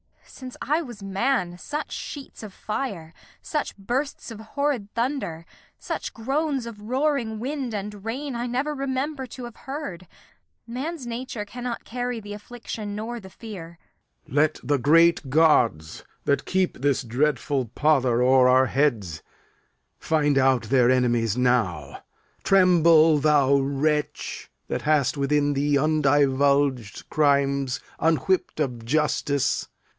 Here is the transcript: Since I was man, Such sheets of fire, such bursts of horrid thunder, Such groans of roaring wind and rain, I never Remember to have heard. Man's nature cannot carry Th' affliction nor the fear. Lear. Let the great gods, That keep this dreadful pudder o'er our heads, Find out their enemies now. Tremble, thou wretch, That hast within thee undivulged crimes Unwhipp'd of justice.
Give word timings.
Since 0.25 0.57
I 0.63 0.81
was 0.81 1.03
man, 1.03 1.59
Such 1.59 1.91
sheets 1.91 2.41
of 2.41 2.51
fire, 2.51 3.13
such 3.43 3.77
bursts 3.77 4.31
of 4.31 4.39
horrid 4.39 4.91
thunder, 4.95 5.45
Such 5.77 6.11
groans 6.15 6.65
of 6.65 6.81
roaring 6.81 7.39
wind 7.39 7.75
and 7.75 8.03
rain, 8.03 8.33
I 8.33 8.47
never 8.47 8.73
Remember 8.73 9.27
to 9.27 9.43
have 9.43 9.55
heard. 9.55 10.07
Man's 10.65 11.05
nature 11.05 11.45
cannot 11.45 11.83
carry 11.85 12.19
Th' 12.19 12.31
affliction 12.33 12.95
nor 12.95 13.19
the 13.19 13.29
fear. 13.29 13.77
Lear. 14.27 14.35
Let 14.41 14.59
the 14.63 14.79
great 14.79 15.29
gods, 15.29 16.03
That 16.25 16.45
keep 16.45 16.79
this 16.81 17.03
dreadful 17.03 17.65
pudder 17.75 18.23
o'er 18.23 18.47
our 18.49 18.65
heads, 18.65 19.21
Find 19.99 20.39
out 20.39 20.63
their 20.63 20.89
enemies 20.89 21.37
now. 21.37 22.01
Tremble, 22.43 23.19
thou 23.19 23.57
wretch, 23.59 24.49
That 24.69 24.81
hast 24.81 25.17
within 25.17 25.53
thee 25.53 25.77
undivulged 25.77 27.07
crimes 27.11 27.79
Unwhipp'd 27.99 28.59
of 28.59 28.83
justice. 28.83 29.67